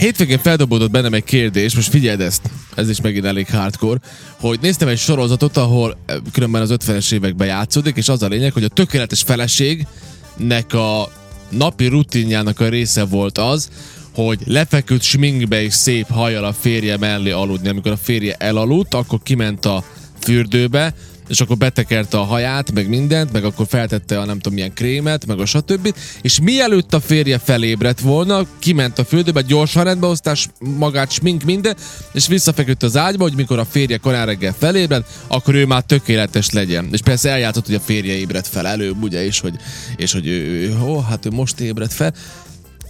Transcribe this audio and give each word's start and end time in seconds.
Hétvégén 0.00 0.38
feldobódott 0.38 0.90
bennem 0.90 1.14
egy 1.14 1.24
kérdés, 1.24 1.74
most 1.74 1.88
figyeld 1.88 2.20
ezt, 2.20 2.50
ez 2.74 2.88
is 2.88 3.00
megint 3.00 3.24
elég 3.24 3.50
hardcore, 3.50 4.00
hogy 4.40 4.58
néztem 4.60 4.88
egy 4.88 4.98
sorozatot, 4.98 5.56
ahol 5.56 5.96
eh, 6.06 6.16
különben 6.32 6.62
az 6.62 6.74
50-es 6.78 7.12
években 7.12 7.46
játszódik, 7.46 7.96
és 7.96 8.08
az 8.08 8.22
a 8.22 8.28
lényeg, 8.28 8.52
hogy 8.52 8.64
a 8.64 8.68
tökéletes 8.68 9.22
feleségnek 9.22 10.72
a 10.72 11.12
napi 11.48 11.86
rutinjának 11.86 12.60
a 12.60 12.68
része 12.68 13.04
volt 13.04 13.38
az, 13.38 13.70
hogy 14.14 14.38
lefeküdt 14.44 15.02
sminkbe 15.02 15.62
és 15.62 15.74
szép 15.74 16.08
hajjal 16.08 16.44
a 16.44 16.52
férje 16.52 16.96
mellé 16.96 17.30
aludni. 17.30 17.68
Amikor 17.68 17.92
a 17.92 17.96
férje 17.96 18.34
elaludt, 18.34 18.94
akkor 18.94 19.18
kiment 19.22 19.64
a 19.64 19.84
fürdőbe, 20.18 20.94
és 21.30 21.40
akkor 21.40 21.56
betekerte 21.56 22.18
a 22.18 22.22
haját, 22.22 22.72
meg 22.72 22.88
mindent, 22.88 23.32
meg 23.32 23.44
akkor 23.44 23.66
feltette 23.68 24.20
a 24.20 24.24
nem 24.24 24.36
tudom 24.36 24.54
milyen 24.54 24.74
krémet, 24.74 25.26
meg 25.26 25.38
a 25.38 25.46
stb. 25.46 25.94
És 26.22 26.40
mielőtt 26.40 26.94
a 26.94 27.00
férje 27.00 27.38
felébredt 27.38 28.00
volna, 28.00 28.46
kiment 28.58 28.98
a 28.98 29.04
fürdőbe, 29.04 29.40
gyorsan 29.40 29.84
rendbe 29.84 30.06
hoztás 30.06 30.48
magát, 30.58 31.10
smink, 31.10 31.42
minden, 31.42 31.76
és 32.12 32.26
visszafeküdt 32.26 32.82
az 32.82 32.96
ágyba, 32.96 33.22
hogy 33.22 33.34
mikor 33.34 33.58
a 33.58 33.64
férje 33.64 33.96
korán 33.96 34.26
reggel 34.26 34.54
felébred, 34.58 35.04
akkor 35.26 35.54
ő 35.54 35.66
már 35.66 35.82
tökéletes 35.82 36.50
legyen. 36.50 36.88
És 36.92 37.00
persze 37.00 37.30
eljátszott, 37.30 37.66
hogy 37.66 37.74
a 37.74 37.80
férje 37.80 38.14
ébredt 38.14 38.46
fel 38.46 38.66
előbb, 38.66 39.02
ugye, 39.02 39.24
és 39.24 39.40
hogy, 39.40 39.54
és 39.96 40.12
hogy 40.12 40.26
ő, 40.26 40.76
ó, 40.82 41.00
hát 41.00 41.26
ő 41.26 41.30
most 41.30 41.60
ébredt 41.60 41.92
fel. 41.92 42.14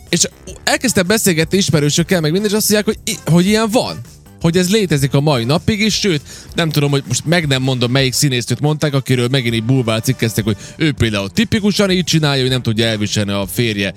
És 0.08 0.28
elkezdtem 0.64 1.06
beszélgetni 1.06 1.58
ismerősökkel, 1.58 2.20
meg 2.20 2.32
minden, 2.32 2.50
és 2.50 2.56
azt 2.56 2.70
mondják, 2.70 2.96
hogy, 2.96 3.18
hogy 3.32 3.46
ilyen 3.46 3.70
van 3.70 4.00
hogy 4.40 4.56
ez 4.56 4.70
létezik 4.70 5.14
a 5.14 5.20
mai 5.20 5.44
napig 5.44 5.80
is, 5.80 5.94
sőt, 5.94 6.20
nem 6.54 6.70
tudom, 6.70 6.90
hogy 6.90 7.02
most 7.08 7.24
meg 7.24 7.46
nem 7.46 7.62
mondom, 7.62 7.90
melyik 7.90 8.12
színésztőt 8.12 8.60
mondták, 8.60 8.94
akiről 8.94 9.28
megint 9.30 9.54
egy 9.54 9.64
bulvár 9.64 10.00
cikkeztek, 10.00 10.44
hogy 10.44 10.56
ő 10.76 10.92
például 10.92 11.30
tipikusan 11.30 11.90
így 11.90 12.04
csinálja, 12.04 12.40
hogy 12.42 12.50
nem 12.50 12.62
tudja 12.62 12.86
elviselni 12.86 13.32
a 13.32 13.46
férje, 13.52 13.94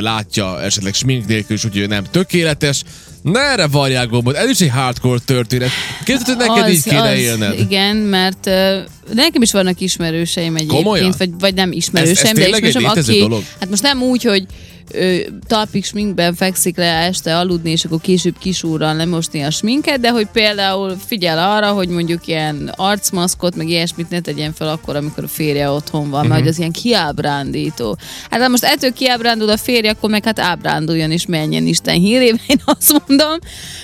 látja 0.00 0.62
esetleg 0.62 0.94
smink 0.94 1.26
nélkül, 1.26 1.56
és 1.56 1.64
úgy 1.64 1.88
nem 1.88 2.04
tökéletes. 2.10 2.82
Na 3.22 3.40
erre 3.40 3.66
varják 3.66 4.08
gombot, 4.08 4.36
ez 4.36 4.50
is 4.50 4.60
egy 4.60 4.70
hardcore 4.70 5.18
történet. 5.24 5.70
Képzeld, 6.04 6.26
hogy 6.26 6.36
neked 6.36 6.64
az, 6.64 6.70
így 6.70 6.82
kéne 6.82 7.10
az, 7.10 7.18
élned. 7.18 7.58
Igen, 7.58 7.96
mert 7.96 8.46
uh, 8.46 9.14
nekem 9.14 9.42
is 9.42 9.52
vannak 9.52 9.80
ismerőseim 9.80 10.56
egyébként, 10.56 10.82
Komolyan? 10.82 11.14
vagy, 11.18 11.30
vagy 11.38 11.54
nem 11.54 11.72
ismerőseim, 11.72 12.36
ez, 12.36 12.42
ez 12.42 12.50
de 12.50 12.66
ismerőseim, 12.66 12.84
aki, 12.84 13.18
dolog? 13.18 13.44
hát 13.60 13.68
most 13.68 13.82
nem 13.82 14.02
úgy, 14.02 14.22
hogy 14.22 14.42
ő 14.42 14.71
talpig 15.46 15.84
sminkben 15.84 16.34
fekszik 16.34 16.76
le 16.76 16.84
este 16.84 17.36
aludni, 17.36 17.70
és 17.70 17.84
akkor 17.84 18.00
később 18.00 18.38
kisúrral 18.38 18.96
lemosni 18.96 19.42
a 19.42 19.50
sminket, 19.50 20.00
de 20.00 20.10
hogy 20.10 20.26
például 20.32 20.96
figyel 21.06 21.38
arra, 21.38 21.72
hogy 21.72 21.88
mondjuk 21.88 22.26
ilyen 22.26 22.72
arcmaszkot, 22.76 23.56
meg 23.56 23.68
ilyesmit 23.68 24.10
ne 24.10 24.20
tegyen 24.20 24.52
fel 24.52 24.68
akkor, 24.68 24.96
amikor 24.96 25.24
a 25.24 25.28
férje 25.28 25.70
otthon 25.70 26.10
van, 26.10 26.20
uh-huh. 26.20 26.36
mert 26.36 26.48
az 26.48 26.58
ilyen 26.58 26.72
kiábrándító. 26.72 27.98
Hát 28.30 28.40
ha 28.40 28.48
most 28.48 28.64
ettől 28.64 28.92
kiábrándul 28.92 29.48
a 29.48 29.56
férje, 29.56 29.90
akkor 29.90 30.10
meg 30.10 30.24
hát 30.24 30.38
ábránduljon 30.38 31.10
és 31.10 31.26
menjen 31.26 31.66
Isten 31.66 31.94
hírébe, 31.94 32.38
én 32.46 32.60
azt 32.64 33.02
mondom. 33.06 33.38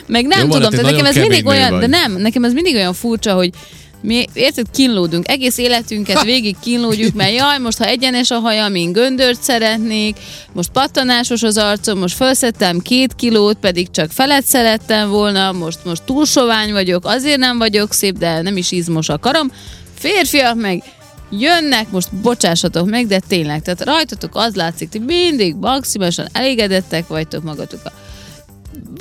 Meg 0.06 0.26
nem 0.26 0.46
Jó, 0.46 0.52
tudom, 0.52 0.70
tehát 0.70 0.90
nekem 0.90 1.06
ez 1.06 1.16
mindig 1.16 1.46
olyan, 1.46 1.70
vagy. 1.70 1.80
de 1.80 1.86
nem, 1.86 2.12
nekem 2.12 2.44
ez 2.44 2.52
mindig 2.52 2.74
olyan 2.74 2.94
furcsa, 2.94 3.34
hogy 3.34 3.50
mi, 4.00 4.24
érted, 4.32 4.66
kínlódunk. 4.72 5.28
Egész 5.28 5.58
életünket 5.58 6.22
végig 6.32 6.56
kínlódjuk, 6.60 7.14
mert 7.14 7.34
jaj, 7.34 7.58
most 7.58 7.78
ha 7.78 7.84
egyenes 7.84 8.30
a 8.30 8.38
haja, 8.38 8.68
mint 8.68 8.92
göndört 8.92 9.42
szeretnék, 9.42 10.16
most 10.52 10.70
pattanásos 10.70 11.42
az 11.42 11.56
arcom, 11.56 11.98
most 11.98 12.16
felszettem 12.16 12.78
két 12.78 13.14
kilót, 13.14 13.56
pedig 13.56 13.90
csak 13.90 14.10
felet 14.10 14.44
szerettem 14.44 15.08
volna, 15.08 15.52
most, 15.52 15.78
most 15.84 16.02
túl 16.02 16.24
sovány 16.24 16.72
vagyok, 16.72 17.04
azért 17.06 17.38
nem 17.38 17.58
vagyok 17.58 17.92
szép, 17.92 18.18
de 18.18 18.42
nem 18.42 18.56
is 18.56 18.70
izmos 18.72 19.08
a 19.08 19.18
karom. 19.18 19.52
Férfiak 19.98 20.54
meg 20.54 20.82
jönnek, 21.30 21.90
most 21.90 22.14
bocsássatok 22.14 22.88
meg, 22.88 23.06
de 23.06 23.20
tényleg, 23.28 23.62
tehát 23.62 23.84
rajtatok 23.84 24.30
az 24.34 24.54
látszik, 24.54 24.88
hogy 24.92 25.04
mindig 25.04 25.54
maximálisan 25.54 26.26
elégedettek 26.32 27.06
vagytok 27.06 27.42
magatokkal 27.42 27.92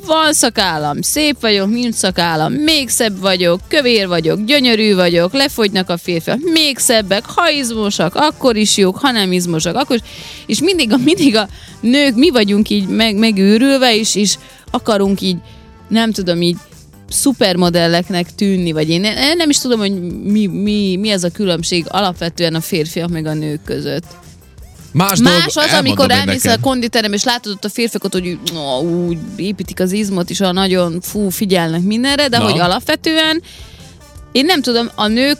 van 0.06 0.32
szakállam, 0.32 1.02
szép 1.02 1.40
vagyok, 1.40 1.68
nincs 1.70 1.94
szakállam, 1.94 2.52
még 2.52 2.88
szebb 2.88 3.20
vagyok, 3.20 3.60
kövér 3.68 4.08
vagyok, 4.08 4.44
gyönyörű 4.44 4.94
vagyok, 4.94 5.32
lefogynak 5.32 5.90
a 5.90 5.96
férfiak, 5.96 6.38
még 6.52 6.78
szebbek, 6.78 7.24
ha 7.26 7.50
izmosak, 7.50 8.14
akkor 8.14 8.56
is 8.56 8.76
jók, 8.76 8.96
ha 8.96 9.10
nem 9.10 9.32
izmosak, 9.32 9.76
akkor 9.76 9.96
is. 9.96 10.02
És 10.46 10.60
mindig 10.60 10.92
a, 10.92 10.96
mindig 10.96 11.36
a 11.36 11.48
nők, 11.80 12.14
mi 12.14 12.30
vagyunk 12.30 12.70
így 12.70 12.86
meg, 12.86 13.16
megőrülve, 13.16 13.96
és, 13.96 14.14
és 14.14 14.34
akarunk 14.70 15.20
így, 15.20 15.36
nem 15.88 16.12
tudom, 16.12 16.42
így 16.42 16.56
szupermodelleknek 17.08 18.34
tűnni, 18.34 18.72
vagy 18.72 18.88
én 18.88 19.00
nem 19.36 19.50
is 19.50 19.58
tudom, 19.58 19.78
hogy 19.78 20.00
mi, 20.22 20.46
mi, 20.46 20.96
mi 20.96 21.10
ez 21.10 21.24
a 21.24 21.30
különbség 21.30 21.84
alapvetően 21.88 22.54
a 22.54 22.60
férfiak 22.60 23.08
meg 23.08 23.26
a 23.26 23.34
nők 23.34 23.62
között. 23.64 24.04
Más, 24.92 25.18
Más 25.18 25.54
dolog, 25.54 25.70
az, 25.70 25.78
amikor 25.78 26.10
elmész 26.10 26.44
a 26.44 26.60
konditerem, 26.60 27.12
és 27.12 27.24
látod 27.24 27.52
ott 27.52 27.64
a 27.64 27.68
férfiakat, 27.68 28.12
hogy 28.12 28.38
ó, 28.56 28.80
úgy 28.80 29.18
építik 29.36 29.80
az 29.80 29.92
izmot, 29.92 30.30
és 30.30 30.40
a 30.40 30.52
nagyon 30.52 31.00
fú, 31.00 31.28
figyelnek 31.28 31.82
mindenre, 31.82 32.28
de 32.28 32.38
Na. 32.38 32.44
hogy 32.44 32.58
alapvetően 32.58 33.42
én 34.32 34.44
nem 34.44 34.62
tudom, 34.62 34.90
a 34.94 35.06
nők 35.06 35.38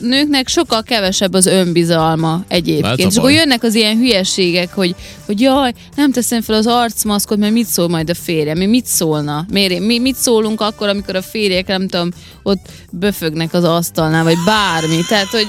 nőknek 0.00 0.48
sokkal 0.48 0.82
kevesebb 0.82 1.34
az 1.34 1.46
önbizalma 1.46 2.44
egyébként. 2.48 3.10
És 3.10 3.16
akkor 3.16 3.30
jönnek 3.30 3.62
az 3.62 3.74
ilyen 3.74 3.96
hülyeségek, 3.96 4.74
hogy, 4.74 4.94
hogy 5.26 5.40
jaj, 5.40 5.72
nem 5.96 6.12
teszem 6.12 6.42
fel 6.42 6.54
az 6.54 6.66
arcmaszkot, 6.66 7.38
mert 7.38 7.52
mit 7.52 7.66
szól 7.66 7.88
majd 7.88 8.10
a 8.10 8.14
férjem? 8.14 8.58
Mi 8.58 8.66
mit 8.66 8.86
szólna? 8.86 9.46
Miért, 9.50 9.80
mi 9.80 9.98
mit 9.98 10.16
szólunk 10.16 10.60
akkor, 10.60 10.88
amikor 10.88 11.16
a 11.16 11.22
férjek, 11.22 11.66
nem 11.66 11.88
tudom, 11.88 12.10
ott 12.42 12.66
böfögnek 12.90 13.54
az 13.54 13.64
asztalnál, 13.64 14.24
vagy 14.24 14.36
bármi. 14.44 15.00
Tehát, 15.08 15.26
hogy 15.26 15.46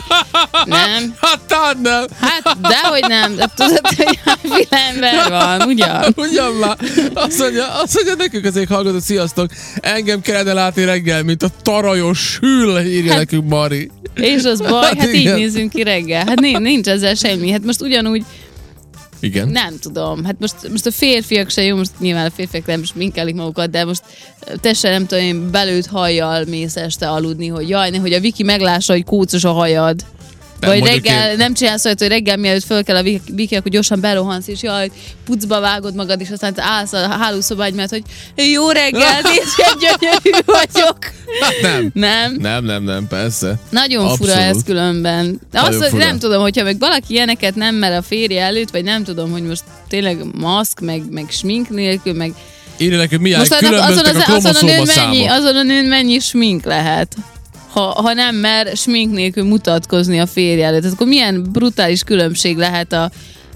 nem. 0.65 1.13
Hát 1.49 1.81
nem. 1.81 2.05
Hát, 2.19 2.61
dehogy 2.61 3.05
nem. 3.07 3.35
De 3.35 3.49
tudod, 3.55 3.87
hogy 3.95 4.19
filember 4.41 5.29
van, 5.29 5.61
ugyan? 5.61 6.13
Ugyan 6.29 6.53
már. 6.53 6.77
Azt 7.13 7.39
mondja, 7.39 7.67
azt 7.67 7.93
mondja 7.93 8.15
nekünk 8.17 8.45
az 8.45 8.63
hallgató, 8.69 8.99
sziasztok, 8.99 9.49
engem 9.75 10.21
kellene 10.21 10.53
látni 10.53 10.83
reggel, 10.83 11.23
mint 11.23 11.43
a 11.43 11.49
tarajos 11.61 12.37
hűl, 12.41 12.79
írja 12.79 13.09
hát, 13.09 13.19
nekünk 13.19 13.49
Mari. 13.49 13.91
És 14.15 14.43
az 14.43 14.59
baj, 14.59 14.83
hát, 14.83 14.99
hát 14.99 15.13
így 15.13 15.33
nézünk 15.33 15.69
ki 15.69 15.83
reggel. 15.83 16.25
Hát 16.25 16.39
nincs, 16.39 16.87
ezzel 16.87 17.15
semmi. 17.15 17.51
Hát 17.51 17.63
most 17.63 17.81
ugyanúgy 17.81 18.25
igen. 19.19 19.47
Nem 19.47 19.77
tudom. 19.79 20.23
Hát 20.23 20.35
most, 20.39 20.55
most 20.69 20.85
a 20.85 20.91
férfiak 20.91 21.49
se 21.49 21.63
jó, 21.63 21.75
most 21.75 21.91
nyilván 21.99 22.25
a 22.25 22.31
férfiak 22.31 22.65
nem 22.65 22.81
is 22.81 22.93
minkelik 22.93 23.35
magukat, 23.35 23.69
de 23.69 23.85
most 23.85 24.03
te 24.61 24.73
se 24.73 24.89
nem 24.89 25.05
tudom, 25.05 25.23
én 25.23 25.51
belőtt 25.51 25.85
hajjal 25.85 26.45
mész 26.45 26.75
este 26.75 27.09
aludni, 27.09 27.47
hogy 27.47 27.69
jaj, 27.69 27.97
hogy 27.97 28.13
a 28.13 28.19
Viki 28.19 28.43
meglássa, 28.43 28.93
hogy 28.93 29.03
kócos 29.03 29.43
a 29.43 29.51
hajad. 29.51 30.05
Vagy 30.59 30.85
reggel, 30.85 31.31
én... 31.31 31.37
nem 31.37 31.53
csinálsz 31.53 31.85
olyat, 31.85 31.99
hogy 31.99 32.07
reggel 32.07 32.37
mielőtt 32.37 32.63
föl 32.63 32.83
kell 32.83 32.95
a 32.95 33.03
viki, 33.33 33.55
akkor 33.55 33.71
gyorsan 33.71 33.99
berohansz, 33.99 34.47
és 34.47 34.61
jaj, 34.61 34.91
pucba 35.25 35.59
vágod 35.59 35.95
magad, 35.95 36.21
és 36.21 36.29
aztán 36.29 36.53
állsz 36.55 36.93
a 36.93 37.07
hálószobágy 37.07 37.73
mert 37.73 37.89
hogy 37.89 38.03
jó 38.35 38.69
reggel, 38.69 39.21
nézd, 39.29 39.79
gyönyörű 39.79 40.43
vagyok. 40.45 40.97
Hát 41.41 41.61
nem. 41.61 41.91
Nem? 41.93 42.35
Nem, 42.39 42.63
nem, 42.63 42.83
nem, 42.83 43.07
persze. 43.07 43.59
Nagyon 43.69 44.05
Abszolút. 44.05 44.33
fura 44.33 44.41
ez 44.41 44.63
különben. 44.63 45.39
Azt, 45.53 45.83
hogy 45.83 45.99
nem 45.99 46.19
tudom, 46.19 46.41
hogyha 46.41 46.63
meg 46.63 46.79
valaki 46.79 47.13
ilyeneket 47.13 47.55
nem 47.55 47.75
mer 47.75 47.91
a 47.91 48.01
férje 48.01 48.43
előtt, 48.43 48.69
vagy 48.69 48.83
nem 48.83 49.03
tudom, 49.03 49.31
hogy 49.31 49.43
most 49.43 49.63
tényleg 49.87 50.17
maszk, 50.33 50.79
meg, 50.79 51.03
meg 51.11 51.25
smink 51.29 51.69
nélkül, 51.69 52.13
meg 52.13 52.33
Írja 52.77 52.97
nekünk, 52.97 53.21
milyen 53.21 53.39
Most 53.39 53.53
azon, 53.53 53.73
azon, 53.73 54.05
az, 54.05 54.23
azon, 54.27 54.55
a 54.55 54.65
nőn 54.65 54.89
mennyi, 54.95 55.25
azon 55.25 55.55
a 55.55 55.63
nőn 55.63 55.85
mennyi 55.85 56.19
smink 56.19 56.65
lehet? 56.65 57.15
Ha, 57.69 57.81
ha 57.81 58.13
nem 58.13 58.35
mer 58.35 58.77
smink 58.77 59.13
nélkül 59.13 59.43
mutatkozni 59.43 60.19
a 60.19 60.25
férje 60.25 60.65
előtt. 60.65 60.85
akkor 60.93 61.07
milyen 61.07 61.51
brutális 61.51 62.03
különbség 62.03 62.57
lehet 62.57 62.93
a, 62.93 63.11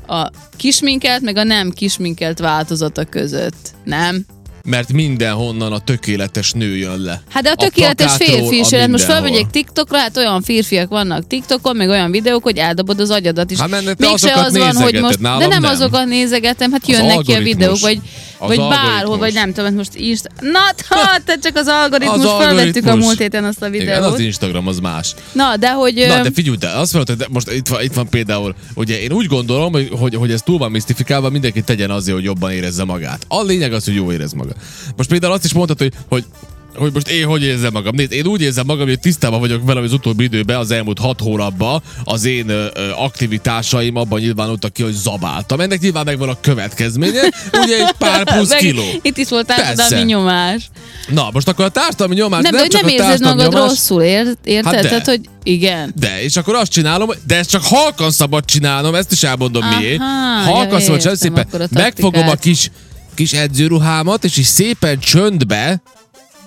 a 0.08 0.30
kisminkelt, 0.58 1.22
meg 1.22 1.38
a 1.38 1.44
nem 1.44 1.72
kisminkelt 1.72 2.40
változata 2.40 3.06
között, 3.06 3.74
nem? 3.84 4.26
Mert 4.66 4.94
mindenhonnan 4.94 5.72
a 5.74 5.80
tökéletes 5.80 6.52
nő 6.52 6.76
jön 6.76 7.02
le. 7.02 7.22
Hát 7.30 7.44
de 7.44 7.50
a 7.50 7.56
tökéletes 7.56 8.14
a 8.14 8.24
férfi 8.24 8.58
is 8.58 8.72
jön. 8.72 8.90
Most 8.90 9.04
felmegyek 9.04 9.50
TikTokra, 9.50 9.98
hát 9.98 10.18
olyan 10.18 10.42
férfiak 10.42 10.90
vannak 10.90 11.28
TikTokon, 11.28 11.76
meg 11.76 11.90
olyan 11.90 12.12
videók, 12.12 12.44
hogy 12.44 12.58
eldobod 12.58 13.00
az 13.00 13.10
agyadat 13.10 13.52
is. 13.52 13.60
Hát 13.60 13.98
Mégse 13.98 14.34
az 14.34 14.58
van, 14.58 14.76
hogy 14.76 15.00
most... 15.00 15.22
De 15.22 15.38
nem, 15.38 15.50
nem 15.50 15.64
azokat 15.64 16.06
nézegetem, 16.06 16.72
hát 16.72 16.88
jönnek 16.88 17.20
ki 17.20 17.34
a 17.34 17.40
videók, 17.42 17.80
vagy, 17.80 18.00
vagy 18.40 18.58
bárhol, 18.58 19.18
vagy 19.18 19.34
nem 19.34 19.54
tudom, 19.54 19.74
most 19.74 19.96
Insta... 19.96 20.30
Na, 20.40 20.60
ha, 20.88 21.18
te 21.26 21.38
csak 21.44 21.56
az 21.56 21.68
algoritmus, 21.68 22.26
az 22.26 22.32
felvettük 22.38 22.86
a 22.86 22.96
múlt 22.96 23.18
héten 23.18 23.44
azt 23.44 23.62
a 23.62 23.70
videót. 23.70 23.98
Igen, 23.98 24.04
az 24.04 24.20
Instagram, 24.20 24.68
az 24.68 24.80
más. 24.80 25.14
Na, 25.32 25.58
de 25.58 25.72
hogy... 25.72 26.06
Na, 26.08 26.22
de 26.22 26.30
figyelj, 26.34 26.58
de 26.58 26.70
azt 26.70 26.94
mondod, 26.94 27.18
hogy 27.18 27.28
most 27.30 27.52
itt 27.52 27.68
van, 27.68 27.82
itt 27.82 27.94
van 27.94 28.10
például, 28.10 28.56
ugye 28.74 29.02
én 29.02 29.12
úgy 29.12 29.26
gondolom, 29.26 29.72
hogy, 29.72 29.90
hogy, 30.00 30.16
hogy 30.16 30.32
ez 30.32 30.42
túl 30.42 30.58
van 30.58 30.72
misztifikálva, 30.72 31.30
mindenki 31.30 31.62
tegyen 31.62 31.90
azért, 31.90 32.16
hogy 32.16 32.26
jobban 32.26 32.52
érezze 32.52 32.84
magát. 32.84 33.26
A 33.28 33.42
lényeg 33.42 33.74
az, 33.74 33.86
hogy 33.86 33.96
jó 33.96 34.12
érez 34.12 34.34
maga. 34.56 34.94
Most 34.96 35.10
például 35.10 35.34
azt 35.34 35.46
is 35.46 35.54
mondtad, 35.54 35.78
hogy, 35.78 35.94
hogy 36.10 36.26
hogy 36.76 36.94
most 36.94 37.08
én 37.08 37.26
hogy 37.26 37.44
érzem 37.44 37.72
magam. 37.74 37.96
Nézd, 37.96 38.12
én 38.12 38.26
úgy 38.26 38.42
érzem 38.42 38.66
magam, 38.66 38.88
hogy 38.88 39.00
tisztában 39.00 39.40
vagyok 39.40 39.66
vele, 39.66 39.80
hogy 39.80 39.88
az 39.88 39.94
utóbbi 39.94 40.24
időben, 40.24 40.58
az 40.58 40.72
elmúlt 40.72 41.00
hat 41.00 41.20
hónapban 41.20 41.82
az 42.04 42.26
én 42.26 42.50
ö, 42.50 42.68
aktivitásaim 42.96 43.96
abban 43.96 44.20
nyilvánultak 44.20 44.74
ki, 44.74 44.84
hogy 44.84 44.94
zabáltam. 44.94 45.60
Ennek 45.60 45.80
nyilván 45.80 46.06
megvan 46.06 46.30
a 46.30 46.40
következménye, 46.42 47.22
ugye 47.54 47.78
egy 47.86 47.92
pár 47.98 48.24
plusz 48.34 48.56
kiló. 48.56 48.84
Itt 49.02 49.18
is 49.18 49.30
volt 49.30 49.46
társadalmi 49.46 50.06
nyomás. 50.06 50.70
Na, 51.08 51.30
most 51.34 51.48
akkor 51.48 51.66
a 51.66 51.70
társadalmi 51.70 52.16
nyomás 52.16 52.42
nem, 52.42 52.56
nem, 52.56 52.64
de 52.64 52.68
csak 52.68 52.82
nem 52.82 52.90
érzed 52.90 53.22
magad 53.22 53.52
nyomás, 53.52 53.70
rosszul, 53.70 54.02
ér, 54.02 54.28
érted? 54.44 54.74
Hát 54.74 54.84
de. 54.84 54.90
Tehát, 54.90 55.06
hogy 55.06 55.22
igen. 55.44 55.94
De, 55.96 56.24
és 56.24 56.36
akkor 56.36 56.56
azt 56.56 56.72
csinálom, 56.72 57.10
de 57.28 57.38
ezt 57.38 57.50
csak 57.50 57.64
halkan 57.64 58.12
szabad 58.12 58.46
csinálnom, 58.46 58.96
ezt 58.96 59.12
is 59.12 59.24
elmondom 59.24 59.64
Aha, 59.64 59.80
miért. 59.80 60.02
Halkan 60.46 60.80
ja, 60.80 60.86
szabad 61.00 61.16
szépen 61.16 61.48
megfogom 61.70 62.28
a 62.28 62.36
kis 62.36 62.70
kis 63.14 63.34
edzőruhámat, 63.34 64.24
és 64.24 64.38
így 64.38 64.46
szépen 64.46 65.00
csöndbe, 65.00 65.82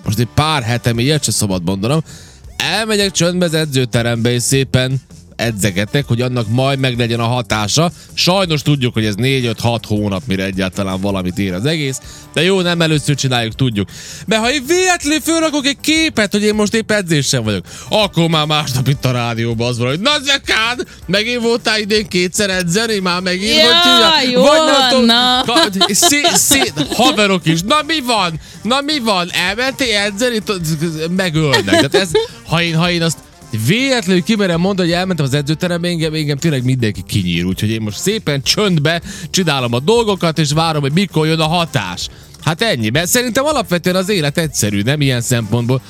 most 0.04 0.18
egy 0.18 0.28
pár 0.34 0.62
hete, 0.62 0.92
még 0.92 1.04
ilyet 1.04 1.24
se 1.24 1.30
szabad 1.30 1.62
mondanom, 1.64 2.02
elmegyek 2.56 3.10
csöndbe 3.10 3.44
az 3.44 3.54
edzőterembe, 3.54 4.32
és 4.32 4.42
szépen 4.42 5.00
edzegetek, 5.36 6.06
hogy 6.06 6.20
annak 6.20 6.48
majd 6.48 6.78
meg 6.78 6.98
legyen 6.98 7.20
a 7.20 7.26
hatása. 7.26 7.90
Sajnos 8.14 8.62
tudjuk, 8.62 8.94
hogy 8.94 9.04
ez 9.04 9.14
4-5-6 9.18 9.80
hónap, 9.86 10.22
mire 10.26 10.44
egyáltalán 10.44 11.00
valamit 11.00 11.38
ér 11.38 11.52
az 11.52 11.64
egész, 11.64 12.00
de 12.34 12.42
jó, 12.42 12.60
nem 12.60 12.80
először 12.80 13.14
csináljuk, 13.14 13.54
tudjuk. 13.54 13.88
Mert 14.26 14.42
ha 14.42 14.52
én 14.52 14.64
véletlenül 14.66 15.20
fölrakok 15.20 15.66
egy 15.66 15.80
képet, 15.80 16.32
hogy 16.32 16.42
én 16.42 16.54
most 16.54 16.74
épp 16.74 16.90
edzésen 16.90 17.44
vagyok, 17.44 17.64
akkor 17.88 18.28
már 18.28 18.46
másnap 18.46 18.88
itt 18.88 19.04
a 19.04 19.10
rádióban 19.10 19.68
az 19.68 19.78
van, 19.78 19.88
hogy 19.88 20.00
na 20.00 20.18
Zekán, 20.22 20.86
megint 21.06 21.42
voltál 21.42 21.80
idén 21.80 22.08
kétszer 22.08 22.50
edzeni, 22.50 22.98
már 22.98 23.20
megint, 23.20 23.56
ja, 23.56 24.10
hogy 24.20 24.30
jó, 24.30 24.42
Vagy 24.42 24.58
nem 24.90 25.04
na. 25.04 25.44
Szé, 25.88 26.20
szé, 26.32 26.72
haverok 26.92 27.46
is, 27.46 27.60
na 27.62 27.82
mi 27.86 28.00
van? 28.00 28.40
Na 28.62 28.80
mi 28.80 28.98
van? 28.98 29.30
Elmentél 29.32 29.96
edzeni? 29.96 30.42
Megölnek. 31.16 31.64
Tehát 31.64 31.94
ez, 31.94 32.10
ha 32.46 32.62
én, 32.62 32.76
ha 32.76 32.90
én 32.90 33.02
azt 33.02 33.18
véletlenül 33.66 34.22
kimerem 34.22 34.60
mondani, 34.60 34.88
hogy 34.88 34.98
elmentem 34.98 35.24
az 35.24 35.34
edzőterembe, 35.34 35.88
engem, 35.88 36.14
engem 36.14 36.36
tényleg 36.36 36.64
mindenki 36.64 37.02
kinyír, 37.06 37.44
úgyhogy 37.44 37.70
én 37.70 37.80
most 37.80 37.98
szépen 37.98 38.42
csöndbe 38.42 39.02
csinálom 39.30 39.72
a 39.72 39.80
dolgokat, 39.80 40.38
és 40.38 40.52
várom, 40.52 40.80
hogy 40.80 40.92
mikor 40.92 41.26
jön 41.26 41.40
a 41.40 41.46
hatás. 41.46 42.08
Hát 42.42 42.62
ennyi, 42.62 42.88
mert 42.88 43.08
szerintem 43.08 43.44
alapvetően 43.44 43.96
az 43.96 44.08
élet 44.08 44.38
egyszerű, 44.38 44.82
nem 44.82 45.00
ilyen 45.00 45.20
szempontból. 45.20 45.80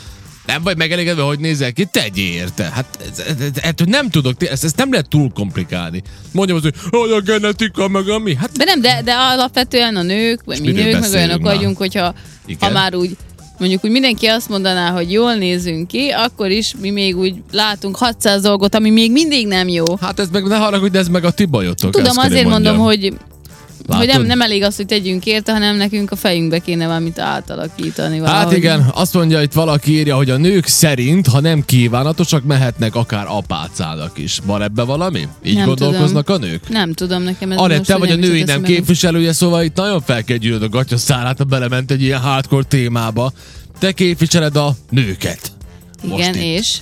Nem 0.47 0.63
vagy 0.63 0.77
megelégedve, 0.77 1.23
hogy 1.23 1.39
nézel 1.39 1.73
ki, 1.73 1.85
tegyél 1.85 2.33
érte. 2.33 2.71
Hát 2.73 2.99
ettől 3.55 3.87
nem 3.91 4.11
tudok, 4.11 4.45
ezt, 4.45 4.65
ezt 4.65 4.77
nem 4.77 4.91
lehet 4.91 5.09
túl 5.09 5.31
komplikálni. 5.33 6.03
Mondjam 6.33 6.57
az, 6.57 6.63
hogy, 6.63 6.75
hogy 6.91 7.11
a 7.11 7.21
genetika, 7.21 7.89
meg 7.89 8.09
ami. 8.09 8.35
Hát... 8.35 8.53
De 8.53 8.65
nem, 8.65 8.81
de, 8.81 9.03
de 9.05 9.13
alapvetően 9.13 9.97
a 9.97 10.03
nők, 10.03 10.41
vagy 10.45 10.61
mi 10.61 10.73
nők, 10.73 11.01
meg 11.01 11.13
olyanok 11.13 11.43
vagyunk, 11.43 11.77
hogyha 11.77 12.15
ha 12.59 12.71
már 12.71 12.95
úgy 12.95 13.17
mondjuk 13.59 13.85
úgy 13.85 13.91
mindenki 13.91 14.27
azt 14.27 14.49
mondaná, 14.49 14.91
hogy 14.91 15.13
jól 15.13 15.35
nézünk 15.35 15.89
ki, 15.89 16.09
akkor 16.09 16.51
is 16.51 16.75
mi 16.81 16.91
még 16.91 17.17
úgy 17.17 17.35
látunk 17.53 17.97
600 17.97 18.43
dolgot, 18.43 18.75
ami 18.75 18.91
még 18.91 19.13
mindig 19.13 19.47
nem 19.47 19.69
jó. 19.69 19.85
Hát 20.01 20.19
ez 20.21 20.29
meg 20.33 20.45
ne 20.45 20.57
haragudj, 20.57 20.93
de 20.93 20.99
ez 20.99 21.09
meg 21.09 21.25
a 21.25 21.31
ti 21.31 21.45
bajotok. 21.45 21.91
Tudom, 21.91 22.17
azért 22.17 22.49
mondjam. 22.49 22.51
mondom, 22.51 22.79
hogy 22.79 23.13
Látod? 23.87 24.05
Hogy 24.05 24.15
nem, 24.15 24.27
nem 24.27 24.41
elég 24.41 24.63
az, 24.63 24.77
hogy 24.77 24.87
tegyünk 24.87 25.27
érte, 25.27 25.53
hanem 25.53 25.77
nekünk 25.77 26.11
a 26.11 26.17
fejünkbe 26.17 26.59
kéne 26.59 26.87
valamit 26.87 27.19
átalakítani. 27.19 28.19
Valahogy. 28.19 28.45
Hát 28.45 28.57
igen, 28.57 28.91
azt 28.95 29.15
mondja 29.15 29.43
itt 29.43 29.53
valaki 29.53 29.93
írja, 29.93 30.17
hogy 30.17 30.31
a 30.31 30.37
nők 30.37 30.67
szerint, 30.67 31.27
ha 31.27 31.41
nem 31.41 31.65
kívánatosak, 31.65 32.45
mehetnek 32.45 32.95
akár 32.95 33.27
apácának 33.29 34.19
is. 34.19 34.41
Van 34.45 34.63
ebbe 34.63 34.83
valami? 34.83 35.29
Így 35.45 35.55
nem 35.55 35.67
gondolkoznak 35.67 36.25
tudom. 36.25 36.43
a 36.43 36.47
nők? 36.47 36.69
Nem 36.69 36.93
tudom, 36.93 37.23
nekem 37.23 37.53
ez 37.53 37.59
Anett, 37.59 37.85
te 37.85 37.97
vagy 37.97 38.11
a 38.11 38.17
női 38.17 38.43
nem 38.43 38.63
képviselője, 38.63 39.33
szóval 39.33 39.63
itt 39.63 39.77
nagyon 39.77 40.01
fel 40.01 40.25
kell 40.25 40.37
gyűlöd 40.37 40.63
a 40.63 40.69
gatya 40.69 40.97
szárát, 40.97 41.39
ha 41.39 41.45
belement 41.45 41.91
egy 41.91 42.03
ilyen 42.03 42.21
hardcore 42.21 42.65
témába. 42.65 43.33
Te 43.79 43.93
képviseled 43.93 44.57
a 44.57 44.77
nőket. 44.91 45.53
Igen, 46.13 46.35
és? 46.35 46.79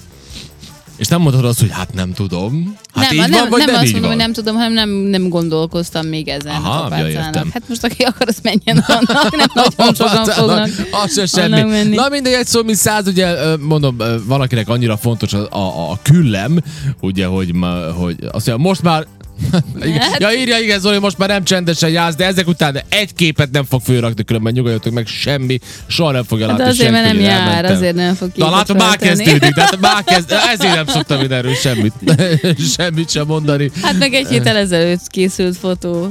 És 0.96 1.06
nem 1.06 1.20
mondod 1.20 1.44
azt, 1.44 1.60
hogy 1.60 1.70
hát 1.70 1.94
nem 1.94 2.12
tudom. 2.12 2.76
Hát 2.94 3.10
nem, 3.10 3.24
így 3.24 3.30
nem, 3.30 3.40
van, 3.40 3.48
vagy 3.50 3.58
nem, 3.58 3.70
nem 3.70 3.82
azt 3.82 3.92
mondom, 3.92 4.00
van? 4.00 4.10
hogy 4.10 4.18
nem 4.18 4.32
tudom, 4.32 4.54
hanem 4.54 4.72
nem, 4.72 4.88
nem 4.88 5.28
gondolkoztam 5.28 6.06
még 6.06 6.28
ezen. 6.28 6.54
Aha, 6.54 6.96
ja, 6.98 7.08
értem. 7.08 7.50
Hát 7.52 7.62
most 7.68 7.84
aki 7.84 8.02
akar, 8.02 8.28
az 8.28 8.38
menjen 8.42 8.78
annak, 8.86 9.36
nem 9.36 9.46
nagyon 9.54 9.94
sokan 9.94 10.24
fognak 10.24 10.68
Az 11.04 11.12
se 11.12 11.26
semmi. 11.26 11.62
Menni. 11.62 11.94
Na 11.94 12.08
mindegy, 12.08 12.32
egy 12.32 12.46
szó, 12.46 12.62
mint 12.62 12.78
száz, 12.78 13.06
ugye 13.06 13.56
mondom, 13.56 13.96
valakinek 14.26 14.68
annyira 14.68 14.96
fontos 14.96 15.32
a, 15.32 15.48
a, 15.50 15.90
a 15.90 15.98
küllem, 16.02 16.58
ugye, 17.00 17.26
hogy, 17.26 17.50
hogy 17.96 18.16
azt 18.32 18.46
mondja, 18.46 18.56
most 18.56 18.82
már 18.82 19.06
Hát- 20.00 20.20
ja, 20.20 20.32
írja, 20.32 20.58
igen, 20.58 20.80
Zoli, 20.80 20.98
most 20.98 21.18
már 21.18 21.28
nem 21.28 21.44
csendesen 21.44 21.90
jársz, 21.90 22.14
de 22.14 22.24
ezek 22.26 22.48
után 22.48 22.80
egy 22.88 23.14
képet 23.14 23.50
nem 23.50 23.64
fog 23.64 23.80
fölrakni, 23.80 24.24
különben 24.24 24.52
nyugodjatok 24.52 24.92
meg, 24.92 25.06
semmi, 25.06 25.58
soha 25.86 26.10
nem 26.10 26.24
fogja 26.24 26.46
látni. 26.46 26.62
De 26.62 26.68
azért, 26.68 26.90
mert 26.90 27.06
nem 27.06 27.20
jár, 27.20 27.40
elmentem. 27.40 27.76
azért 27.76 27.94
nem 27.94 28.14
fog 28.14 28.30
Na 28.34 28.50
látom, 28.50 28.76
már 28.76 28.96
kezdődik, 28.96 29.54
de 29.54 29.62
hát 29.62 29.80
már 29.90 30.04
kezd, 30.04 30.32
ezért 30.52 30.74
nem 30.74 30.86
szoktam 30.86 31.20
én 31.20 31.32
erről 31.32 31.54
semmit, 31.54 31.92
semmit 32.76 33.10
sem 33.10 33.26
mondani. 33.26 33.70
Hát 33.82 33.98
meg 33.98 34.14
egy 34.14 34.28
héttel 34.28 34.56
ezelőtt 34.56 35.06
készült 35.08 35.56
fotó. 35.56 36.10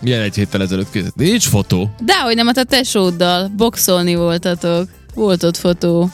Milyen 0.00 0.20
egy 0.20 0.34
héttel 0.34 0.62
ezelőtt 0.62 0.90
készült? 0.90 1.14
Nincs 1.14 1.46
fotó. 1.48 1.94
Dehogy 2.00 2.34
nem, 2.34 2.46
hát 2.46 2.56
a 2.58 2.64
tesóddal 2.64 3.52
boxolni 3.56 4.14
voltatok. 4.14 4.88
Volt 5.14 5.42
ott 5.42 5.56
fotó. 5.56 6.10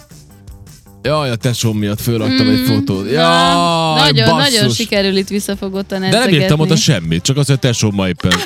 Jaj, 1.02 1.30
a 1.30 1.36
tesóm 1.36 1.78
miatt 1.78 2.00
fölraktam 2.00 2.46
mm, 2.46 2.50
egy 2.50 2.66
fotót. 2.66 3.10
Ja, 3.10 3.94
nagyon, 3.96 4.36
nagyon 4.36 4.70
sikerül 4.70 5.16
itt 5.16 5.28
visszafogottan 5.28 6.00
De 6.00 6.08
nem 6.08 6.28
írtam 6.28 6.60
oda 6.60 6.76
semmit, 6.76 7.22
csak 7.22 7.36
az, 7.36 7.46
hogy 7.46 7.58
tesóm 7.58 8.06
éppen 8.06 8.32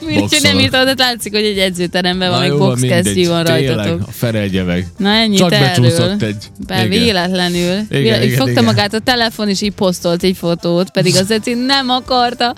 mindegy, 0.00 0.42
nem 0.42 0.58
írtam, 0.58 0.84
de 0.84 0.94
látszik, 0.96 1.32
hogy 1.32 1.44
egy 1.44 1.58
edzőteremben 1.58 2.42
egy 2.42 2.52
boxkesztyű 2.52 3.28
van 3.28 3.44
rajtatok. 3.44 4.00
a 4.06 4.10
ferelje 4.10 4.62
meg. 4.62 4.86
Na 4.96 5.08
ennyi 5.08 5.36
Csak 5.36 5.50
becsúszott 5.50 6.22
egy. 6.22 6.44
Be, 6.66 6.86
véletlenül. 6.86 7.58
Igen, 7.58 7.86
Véletlenül. 7.88 8.26
Igen, 8.26 8.36
fogta 8.36 8.50
igen. 8.50 8.64
magát 8.64 8.94
a 8.94 8.98
telefon, 8.98 9.48
és 9.48 9.60
így 9.60 9.72
posztolt 9.72 10.22
egy 10.22 10.36
fotót, 10.36 10.90
pedig 10.90 11.16
az 11.16 11.30
Eci 11.30 11.54
nem 11.54 11.88
akarta, 11.88 12.54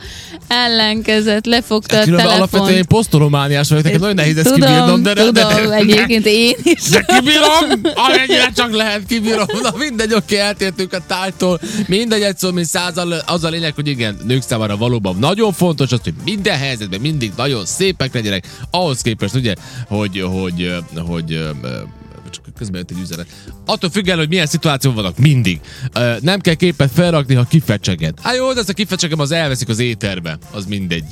ellenkezett, 0.49 1.47
lefogta 1.47 1.99
a 1.99 2.05
telefon. 2.05 2.33
Alapvetően 2.33 2.77
én 2.77 2.87
posztolomániás 2.87 3.69
vagyok, 3.69 3.85
nekem 3.85 4.01
nagyon 4.01 4.15
nehéz 4.15 4.37
ezt 4.37 4.55
kibírnom, 4.55 5.03
de, 5.03 5.13
tudom, 5.13 5.33
de, 5.33 5.43
de, 5.43 5.75
egyébként 5.75 6.27
én 6.27 6.55
is. 6.63 6.83
De 6.83 7.05
kibírom, 7.07 7.95
amennyire 7.95 8.51
csak 8.55 8.75
lehet 8.75 9.03
kibírom. 9.09 9.47
Na 9.63 9.71
mindegy, 9.79 10.15
oké, 10.15 10.39
eltértünk 10.39 10.93
a 10.93 10.99
tájtól. 11.07 11.61
Mindegy, 11.87 12.23
egy 12.23 12.39
szó, 12.39 12.51
mint 12.51 12.67
százal, 12.67 13.13
az 13.27 13.45
a 13.45 13.49
lényeg, 13.49 13.75
hogy 13.75 13.89
igen, 13.89 14.17
nők 14.27 14.43
számára 14.43 14.77
valóban 14.77 15.17
nagyon 15.19 15.53
fontos 15.53 15.93
az, 15.93 16.01
hogy 16.05 16.15
minden 16.25 16.59
helyzetben 16.59 17.01
mindig 17.01 17.30
nagyon 17.37 17.67
szépek 17.67 18.15
legyenek, 18.15 18.47
ahhoz 18.71 19.01
képest 19.01 19.35
ugye, 19.35 19.55
hogy, 19.87 20.21
hogy, 20.21 20.75
hogy, 20.97 21.49
hogy 22.17 22.31
csak 22.31 22.45
közben 22.61 22.79
jött 22.79 22.91
egy 22.91 23.03
üzenet. 23.03 23.27
Attól 23.67 23.91
függően, 23.91 24.19
hogy 24.19 24.29
milyen 24.29 24.47
szituáció 24.47 24.93
vannak, 24.93 25.19
mindig. 25.19 25.61
nem 26.21 26.41
kell 26.41 26.55
képet 26.55 26.91
felrakni, 26.95 27.35
ha 27.35 27.45
kifecseged. 27.45 28.15
Hát 28.23 28.37
jó, 28.37 28.53
de 28.53 28.61
ezt 28.61 28.69
a 28.69 28.73
kifecsegem 28.73 29.19
az 29.19 29.31
elveszik 29.31 29.69
az 29.69 29.79
éterbe. 29.79 30.39
Az 30.51 30.67
mindegy 30.67 31.05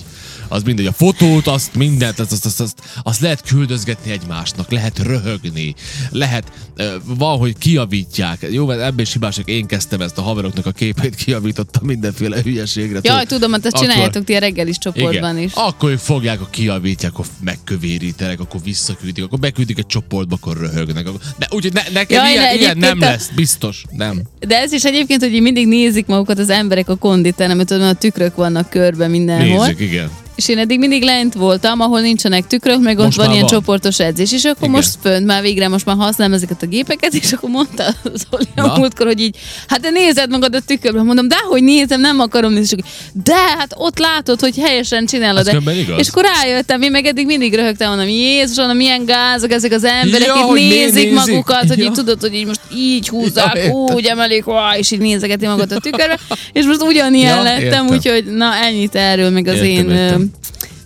az 0.48 0.62
mindegy, 0.62 0.86
a 0.86 0.92
fotót, 0.92 1.46
azt 1.46 1.74
mindent, 1.74 2.18
azt, 2.18 2.32
azt, 2.32 2.44
azt, 2.44 2.60
azt, 2.60 2.82
azt 3.02 3.20
lehet 3.20 3.42
küldözgetni 3.42 4.10
egymásnak, 4.10 4.70
lehet 4.70 4.98
röhögni, 4.98 5.74
lehet 6.10 6.52
uh, 6.78 6.86
valahogy 7.04 7.58
kiavítják. 7.58 8.46
Jó, 8.50 8.66
mert 8.66 8.80
ebben 8.80 9.00
is 9.00 9.12
hibások, 9.12 9.48
én 9.48 9.66
kezdtem 9.66 10.00
ezt 10.00 10.18
a 10.18 10.22
haveroknak 10.22 10.66
a 10.66 10.70
képét, 10.70 11.14
kiavítottam 11.14 11.86
mindenféle 11.86 12.42
hülyeségre. 12.42 13.00
Jaj, 13.02 13.24
tudom, 13.24 13.52
hát 13.52 13.66
ezt 13.66 13.74
akkor, 13.74 13.88
csináljátok 13.88 14.24
ti 14.24 14.34
a 14.34 14.38
reggelis 14.38 14.78
csoportban 14.78 15.36
igen, 15.36 15.38
is. 15.38 15.52
Akkor 15.54 15.98
fogják, 15.98 16.40
a 16.40 16.48
kiavítják, 16.50 17.12
akkor 17.12 17.26
megkövérítenek, 17.40 18.40
akkor 18.40 18.60
visszaküldik, 18.62 19.24
akkor 19.24 19.38
beküldik 19.38 19.78
egy 19.78 19.86
csoportba, 19.86 20.34
akkor 20.34 20.56
röhögnek. 20.56 21.06
Akkor... 21.06 21.20
De 21.38 21.46
úgyhogy 21.50 21.72
ne, 21.72 21.82
nekem 21.92 22.24
Jaj, 22.24 22.32
ilyen, 22.32 22.56
ilyen 22.56 22.78
nem 22.78 22.98
a... 23.00 23.04
lesz, 23.04 23.30
biztos, 23.34 23.84
nem. 23.90 24.22
De 24.38 24.58
ez 24.58 24.72
is 24.72 24.84
egyébként, 24.84 25.22
hogy 25.22 25.40
mindig 25.40 25.66
nézik 25.66 26.06
magukat 26.06 26.38
az 26.38 26.50
emberek 26.50 26.88
a 26.88 26.96
konditeremben, 26.96 27.66
tudom, 27.66 27.88
a 27.88 27.92
tükrök 27.92 28.34
vannak 28.34 28.70
körbe 28.70 29.08
mindenhol. 29.08 29.66
Nézzük, 29.66 29.80
igen 29.80 30.10
és 30.38 30.48
én 30.48 30.58
eddig 30.58 30.78
mindig 30.78 31.02
lent 31.02 31.34
voltam, 31.34 31.80
ahol 31.80 32.00
nincsenek 32.00 32.46
tükrök, 32.46 32.80
meg 32.80 32.96
most 32.96 33.18
ott 33.18 33.24
van 33.24 33.34
ilyen 33.34 33.46
van. 33.46 33.50
csoportos 33.50 34.00
edzés, 34.00 34.32
és 34.32 34.44
akkor 34.44 34.56
Igen. 34.68 34.70
most 34.70 34.90
fönt 35.02 35.26
már 35.26 35.42
végre 35.42 35.68
most 35.68 35.86
már 35.86 35.96
használom 35.96 36.34
ezeket 36.34 36.62
a 36.62 36.66
gépeket, 36.66 37.14
és 37.14 37.32
akkor 37.32 37.50
mondta 37.50 37.84
az 38.14 38.26
a 38.56 38.78
múltkor, 38.78 39.06
hogy 39.06 39.20
így, 39.20 39.36
hát 39.68 39.80
de 39.80 39.90
nézed 39.90 40.30
magad 40.30 40.54
a 40.54 40.60
tükörbe, 40.60 41.02
mondom, 41.02 41.28
de 41.28 41.36
hogy 41.48 41.62
nézem, 41.62 42.00
nem 42.00 42.20
akarom 42.20 42.52
nézni, 42.52 42.82
de 43.24 43.34
hát 43.34 43.74
ott 43.76 43.98
látod, 43.98 44.40
hogy 44.40 44.58
helyesen 44.58 45.06
csinálod. 45.06 45.60
És 45.96 46.08
akkor 46.08 46.24
rájöttem, 46.42 46.82
én 46.82 46.90
meg 46.90 47.06
eddig 47.06 47.26
mindig 47.26 47.54
röhögtem, 47.54 47.88
mondom, 47.88 48.08
Jézus, 48.08 48.56
mondom, 48.56 48.76
milyen 48.76 49.04
gázok 49.04 49.52
ezek 49.52 49.72
az 49.72 49.84
emberek, 49.84 50.26
ja, 50.26 50.34
itt 50.46 50.52
nézik, 50.52 50.94
nézik? 50.94 51.12
magukat, 51.12 51.62
ja. 51.62 51.68
hogy 51.68 51.78
így 51.78 51.92
tudod, 51.92 52.20
hogy 52.20 52.34
így 52.34 52.46
most 52.46 52.60
így 52.74 53.08
húzzák, 53.08 53.56
ja, 53.56 53.70
úgy 53.70 54.04
emelik, 54.04 54.48
ó, 54.48 54.54
és 54.76 54.90
így 54.90 55.00
nézegeti 55.00 55.46
magad 55.46 55.72
a 55.72 55.78
tükörbe, 55.78 56.18
és 56.52 56.64
most 56.64 56.82
ugyanilyen 56.82 57.36
ja, 57.36 57.42
lettem, 57.42 57.86
úgyhogy 57.86 58.24
na 58.24 58.54
ennyit 58.54 58.94
erről, 58.94 59.30
meg 59.30 59.46
az 59.46 59.54
értem, 59.54 59.90
én 59.90 59.96
értem 59.96 60.27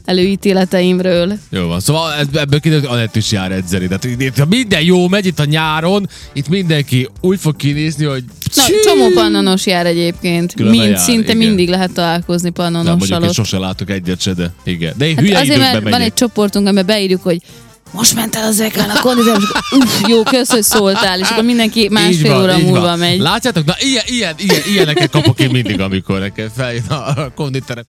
előítéleteimről. 0.04 1.38
Jó 1.50 1.66
van, 1.66 1.80
szóval 1.80 2.12
ebből 2.34 2.60
kiderült, 2.60 2.86
hogy 2.86 2.96
Anett 2.96 3.16
is 3.16 3.32
jár 3.32 3.52
edzeni. 3.52 3.86
Tehát 3.86 4.04
itt, 4.04 4.38
ha 4.38 4.46
minden 4.48 4.82
jó 4.82 5.08
megy 5.08 5.26
itt 5.26 5.38
a 5.38 5.44
nyáron, 5.44 6.08
itt 6.32 6.48
mindenki 6.48 7.08
úgy 7.20 7.40
fog 7.40 7.56
kinézni, 7.56 8.04
hogy... 8.04 8.24
Na, 8.54 8.62
csomó 8.84 9.08
pannonos 9.14 9.66
jár 9.66 9.86
egyébként. 9.86 10.54
Mind, 10.56 10.74
jár, 10.74 10.98
szinte 10.98 11.32
igen. 11.32 11.36
mindig 11.36 11.68
lehet 11.68 11.92
találkozni 11.92 12.50
pannonossal. 12.50 13.18
Nem 13.18 13.32
sose 13.32 13.58
látok 13.58 13.90
egyet 13.90 14.20
se, 14.20 14.32
de 14.32 14.52
igen. 14.64 14.94
De 14.96 15.06
én 15.06 15.16
hát 15.16 15.24
hülye 15.24 15.38
azért, 15.38 15.58
mert 15.58 15.82
van 15.82 16.00
egy 16.00 16.14
csoportunk, 16.14 16.66
amiben 16.66 16.86
beírjuk, 16.86 17.22
hogy 17.22 17.42
most 17.92 18.14
ment 18.14 18.34
el 18.34 18.44
az 18.44 18.60
ekán 18.60 18.90
a 18.90 19.00
konditer, 19.00 19.36
és 19.36 19.78
uff, 19.78 20.08
jó, 20.08 20.22
kösz, 20.22 20.50
hogy 20.50 20.62
szóltál, 20.62 21.18
és 21.20 21.28
akkor 21.28 21.44
mindenki 21.44 21.88
másfél 21.90 22.36
óra 22.36 22.58
múlva 22.58 22.80
van. 22.80 22.98
megy. 22.98 23.18
Látjátok? 23.18 23.64
Na, 23.64 23.74
ilyen, 23.80 24.04
ilyen, 24.06 24.34
ilyen, 24.38 24.62
ilyeneket 24.72 25.10
kapok 25.10 25.40
én 25.40 25.50
mindig, 25.50 25.80
amikor 25.80 26.18
nekem 26.18 26.48
feljön 26.56 26.84
a 26.88 27.30
konditerem. 27.34 27.80